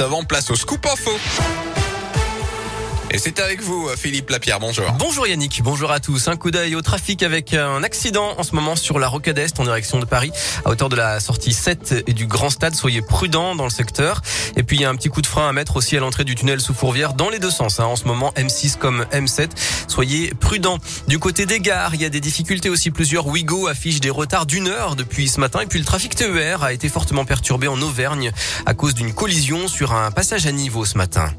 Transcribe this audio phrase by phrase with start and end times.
[0.00, 1.12] Avant, place au scoop info.
[3.14, 4.58] Et c'est avec vous, Philippe Lapierre.
[4.58, 4.90] Bonjour.
[4.98, 5.62] Bonjour Yannick.
[5.62, 6.26] Bonjour à tous.
[6.26, 9.60] Un coup d'œil au trafic avec un accident en ce moment sur la Rocade Est
[9.60, 10.32] en direction de Paris,
[10.64, 12.74] à hauteur de la sortie 7 et du Grand Stade.
[12.74, 14.20] Soyez prudents dans le secteur.
[14.56, 16.24] Et puis il y a un petit coup de frein à mettre aussi à l'entrée
[16.24, 17.78] du tunnel sous Fourvière dans les deux sens.
[17.78, 17.84] Hein.
[17.84, 19.50] En ce moment, M6 comme M7.
[19.86, 20.80] Soyez prudents.
[21.06, 22.90] Du côté des gares, il y a des difficultés aussi.
[22.90, 25.60] Plusieurs Ouigo affichent des retards d'une heure depuis ce matin.
[25.60, 28.32] Et puis le trafic TER a été fortement perturbé en Auvergne
[28.66, 31.30] à cause d'une collision sur un passage à niveau ce matin.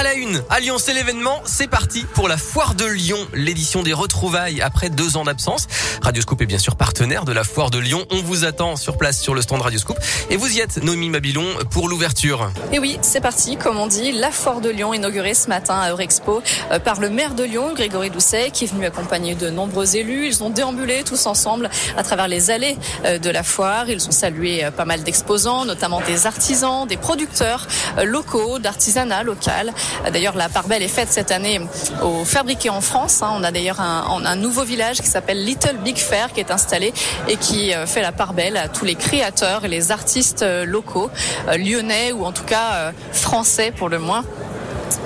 [0.00, 1.42] À la une, à Lyon, c'est l'événement.
[1.44, 5.66] C'est parti pour la Foire de Lyon, l'édition des retrouvailles après deux ans d'absence.
[6.00, 8.06] Radioscoop est bien sûr partenaire de la Foire de Lyon.
[8.10, 9.98] On vous attend sur place sur le stand Radioscoop.
[10.30, 12.50] Et vous y êtes, Noémie Mabilon, pour l'ouverture.
[12.72, 13.58] Et oui, c'est parti.
[13.58, 17.10] Comme on dit, la Foire de Lyon inaugurée ce matin à Eurexpo euh, par le
[17.10, 20.28] maire de Lyon, Grégory Doucet, qui est venu accompagner de nombreux élus.
[20.28, 23.90] Ils ont déambulé tous ensemble à travers les allées euh, de la foire.
[23.90, 27.66] Ils ont salué euh, pas mal d'exposants, notamment des artisans, des producteurs
[28.02, 29.74] locaux, d'artisanat local.
[30.12, 31.60] D'ailleurs, la part belle est faite cette année
[32.02, 33.22] au Fabriqué en France.
[33.22, 33.30] Hein.
[33.34, 36.92] On a d'ailleurs un, nouveau village qui s'appelle Little Big Fair qui est installé
[37.28, 40.64] et qui euh, fait la part belle à tous les créateurs et les artistes euh,
[40.64, 41.10] locaux,
[41.48, 44.24] euh, lyonnais ou en tout cas français pour le moins.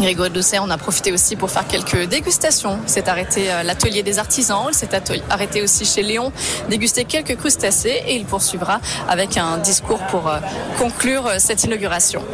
[0.00, 2.78] Grégory Doucet, on a profité aussi pour faire quelques dégustations.
[2.84, 4.88] Il s'est arrêté à l'atelier des artisans, il s'est
[5.30, 6.32] arrêté aussi chez Léon,
[6.68, 10.38] déguster quelques crustacés et il poursuivra avec un discours pour euh,
[10.78, 12.24] conclure euh, cette inauguration.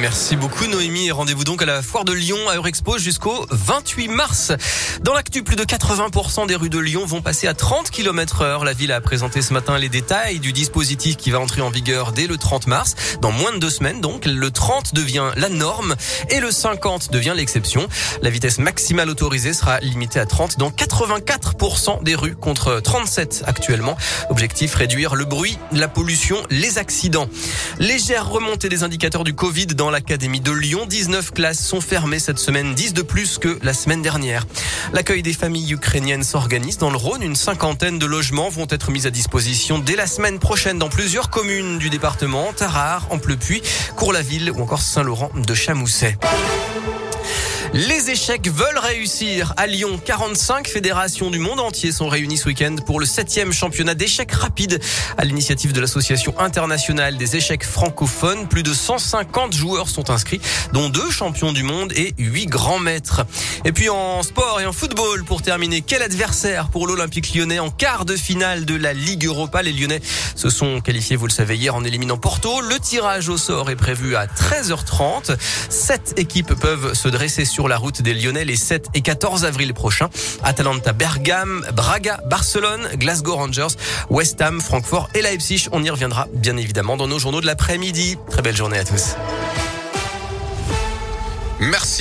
[0.00, 4.08] Merci beaucoup Noémie et rendez-vous donc à la foire de Lyon à Eurexpo jusqu'au 28
[4.08, 4.52] mars.
[5.02, 8.64] Dans l'actu, plus de 80% des rues de Lyon vont passer à 30 km heure.
[8.64, 12.12] La ville a présenté ce matin les détails du dispositif qui va entrer en vigueur
[12.12, 12.94] dès le 30 mars.
[13.20, 15.94] Dans moins de deux semaines donc, le 30 devient la norme
[16.28, 17.88] et le 50 devient l'exception.
[18.20, 23.96] La vitesse maximale autorisée sera limitée à 30 dans 84% des rues contre 37 actuellement.
[24.30, 27.28] Objectif réduire le bruit, la pollution, les accidents.
[27.78, 30.86] Légère remontée des indicateurs du Covid dans l'académie de Lyon.
[30.86, 34.46] 19 classes sont fermées cette semaine, 10 de plus que la semaine dernière.
[34.92, 37.22] L'accueil des familles ukrainiennes s'organise dans le Rhône.
[37.22, 41.30] Une cinquantaine de logements vont être mis à disposition dès la semaine prochaine dans plusieurs
[41.30, 43.62] communes du département, Tarare, Amplepuis,
[43.96, 46.18] Cours-la-Ville ou encore Saint-Laurent de Chamousset.
[47.74, 49.54] Les échecs veulent réussir.
[49.56, 53.94] À Lyon, 45 fédérations du monde entier sont réunies ce week-end pour le septième championnat
[53.94, 54.78] d'échecs rapide
[55.16, 58.46] à l'initiative de l'Association internationale des échecs francophones.
[58.46, 60.42] Plus de 150 joueurs sont inscrits,
[60.74, 63.24] dont deux champions du monde et huit grands maîtres.
[63.64, 67.70] Et puis en sport et en football, pour terminer, quel adversaire pour l'Olympique lyonnais en
[67.70, 69.62] quart de finale de la Ligue Europa?
[69.62, 70.02] Les Lyonnais
[70.36, 72.60] se sont qualifiés, vous le savez, hier en éliminant Porto.
[72.60, 75.38] Le tirage au sort est prévu à 13h30.
[75.70, 80.10] Sept équipes peuvent se dresser la route des Lyonnais les 7 et 14 avril prochains.
[80.42, 83.74] Atalanta, Bergame, Braga, Barcelone, Glasgow Rangers,
[84.10, 85.68] West Ham, Francfort et Leipzig.
[85.72, 88.16] On y reviendra bien évidemment dans nos journaux de l'après-midi.
[88.30, 89.16] Très belle journée à tous.
[91.60, 92.00] Merci.